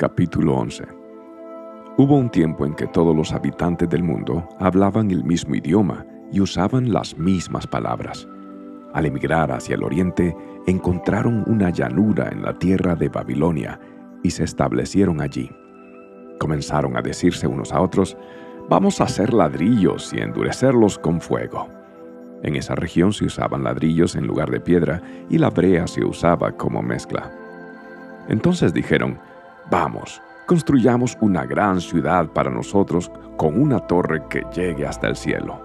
[0.00, 0.84] Capítulo 11
[1.98, 6.40] Hubo un tiempo en que todos los habitantes del mundo hablaban el mismo idioma y
[6.40, 8.26] usaban las mismas palabras.
[8.94, 10.34] Al emigrar hacia el oriente,
[10.66, 13.78] encontraron una llanura en la tierra de Babilonia
[14.22, 15.50] y se establecieron allí.
[16.38, 18.16] Comenzaron a decirse unos a otros,
[18.70, 21.68] vamos a hacer ladrillos y endurecerlos con fuego.
[22.42, 26.52] En esa región se usaban ladrillos en lugar de piedra y la brea se usaba
[26.52, 27.30] como mezcla.
[28.28, 29.18] Entonces dijeron,
[29.70, 35.60] vamos, construyamos una gran ciudad para nosotros con una torre que llegue hasta el cielo.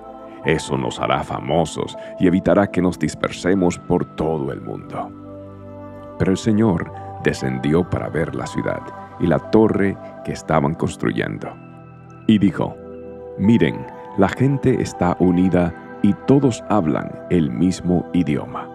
[0.45, 5.11] Eso nos hará famosos y evitará que nos dispersemos por todo el mundo.
[6.19, 6.91] Pero el Señor
[7.23, 8.81] descendió para ver la ciudad
[9.19, 11.51] y la torre que estaban construyendo.
[12.27, 12.75] Y dijo,
[13.39, 13.87] miren,
[14.17, 18.69] la gente está unida y todos hablan el mismo idioma.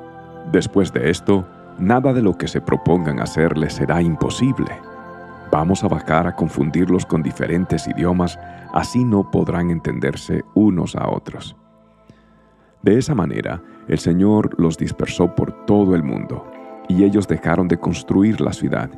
[0.51, 1.47] Después de esto,
[1.79, 4.90] nada de lo que se propongan hacerles será imposible.
[5.51, 8.39] Vamos a bajar a confundirlos con diferentes idiomas,
[8.73, 11.57] así no podrán entenderse unos a otros.
[12.83, 16.47] De esa manera, el Señor los dispersó por todo el mundo,
[16.89, 18.91] y ellos dejaron de construir la ciudad.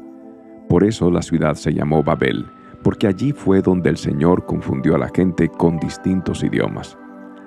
[0.69, 2.47] Por eso la ciudad se llamó Babel,
[2.83, 6.98] porque allí fue donde el Señor confundió a la gente con distintos idiomas.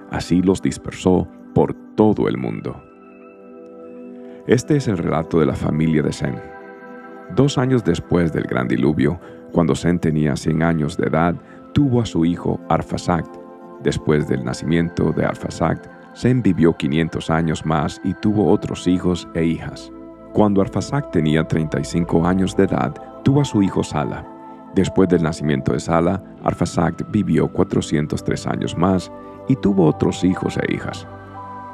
[0.10, 2.82] Así los dispersó por todo el mundo.
[4.48, 6.55] Este es el relato de la familia de Sem.
[7.34, 9.20] Dos años después del gran diluvio,
[9.52, 11.36] cuando Sem tenía 100 años de edad,
[11.74, 13.36] tuvo a su hijo Arfasact.
[13.84, 19.44] Después del nacimiento de Arfasact, Sem vivió 500 años más y tuvo otros hijos e
[19.44, 19.92] hijas.
[20.34, 24.26] Cuando Arfasact tenía 35 años de edad, tuvo a su hijo Sala.
[24.76, 29.12] Después del nacimiento de Sala, Arfasact vivió 403 años más
[29.48, 31.08] y tuvo otros hijos e hijas.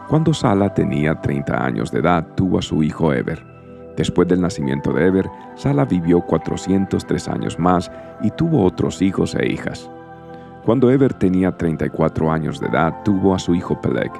[0.07, 3.50] Cuando Sala tenía 30 años de edad, tuvo a su hijo Eber.
[3.97, 9.51] Después del nacimiento de Eber, Sala vivió 403 años más y tuvo otros hijos e
[9.51, 9.89] hijas.
[10.65, 14.11] Cuando Eber tenía 34 años de edad, tuvo a su hijo Peleg.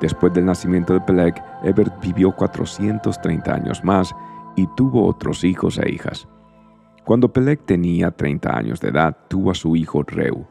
[0.00, 4.14] Después del nacimiento de Peleg, Eber vivió 430 años más
[4.54, 6.28] y tuvo otros hijos e hijas.
[7.04, 10.46] Cuando Peleg tenía 30 años de edad, tuvo a su hijo Reu.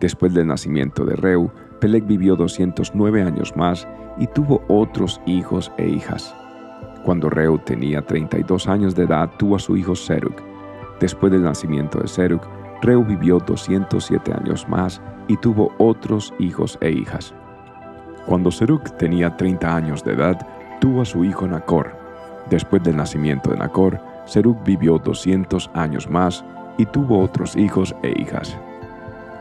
[0.00, 3.86] Después del nacimiento de Reu, Peleg vivió 209 años más
[4.18, 6.34] y tuvo otros hijos e hijas.
[7.04, 10.34] Cuando Reu tenía 32 años de edad, tuvo a su hijo Serug.
[11.00, 12.42] Después del nacimiento de Serug,
[12.82, 17.34] Reu vivió 207 años más y tuvo otros hijos e hijas.
[18.26, 20.46] Cuando Serug tenía 30 años de edad,
[20.80, 21.92] tuvo a su hijo Nacor.
[22.50, 26.44] Después del nacimiento de Nacor, Serug vivió 200 años más
[26.78, 28.56] y tuvo otros hijos e hijas.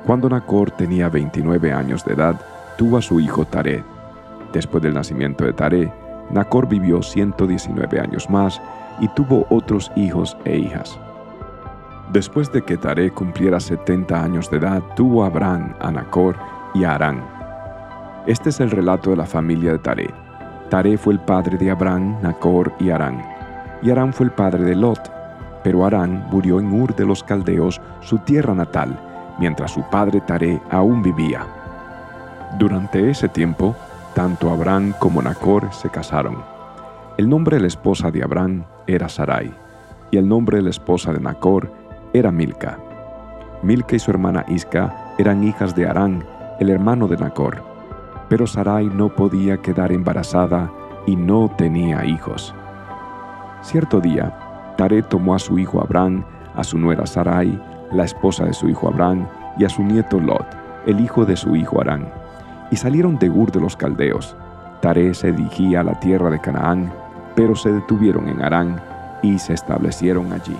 [0.06, 2.40] Cuando Nacor tenía 29 años de edad,
[2.78, 3.84] tuvo a su hijo Taré.
[4.54, 5.92] Después del nacimiento de Taré,
[6.32, 8.62] Nacor vivió 119 años más
[9.00, 11.00] y tuvo otros hijos e hijas.
[12.12, 16.36] Después de que Taré cumpliera 70 años de edad, tuvo a Abraham, a Nacor
[16.74, 17.24] y a Arán.
[18.26, 20.10] Este es el relato de la familia de Taré.
[20.70, 23.24] Taré fue el padre de Abraham, Nacor y Arán.
[23.82, 25.12] Y Arán fue el padre de Lot.
[25.64, 29.00] Pero Arán murió en Ur de los Caldeos, su tierra natal,
[29.40, 31.46] mientras su padre Taré aún vivía.
[32.58, 33.76] Durante ese tiempo,
[34.14, 36.38] tanto Abraham como Nacor se casaron.
[37.18, 39.54] El nombre de la esposa de Abraham era Sarai,
[40.12, 41.72] y el nombre de la esposa de Nacor
[42.14, 42.80] era Milca.
[43.62, 46.24] Milca y su hermana Isca eran hijas de Arán,
[46.60, 47.62] el hermano de Nacor.
[48.30, 50.72] Pero Sarai no podía quedar embarazada
[51.06, 52.54] y no tenía hijos.
[53.62, 56.24] Cierto día, Taré tomó a su hijo Abraham,
[56.56, 59.28] a su nuera Sarai, la esposa de su hijo Abraham,
[59.58, 60.46] y a su nieto Lot,
[60.86, 62.08] el hijo de su hijo Arán,
[62.72, 64.36] y salieron de Ur de los Caldeos.
[64.82, 66.92] Taré se dirigía a la tierra de Canaán,
[67.36, 68.82] pero se detuvieron en Arán
[69.22, 70.58] y se establecieron allí.